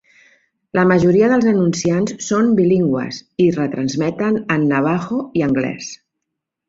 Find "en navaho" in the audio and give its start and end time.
4.57-5.21